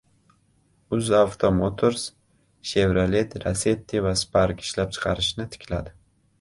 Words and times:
"UzAvto 0.97 1.51
Motors" 1.57 2.07
Chevrolet 2.71 3.37
Lacetti 3.45 4.03
va 4.09 4.17
Spark 4.25 4.67
ishlab 4.67 4.99
chiqarishni 4.99 5.51
tikladi 5.57 5.99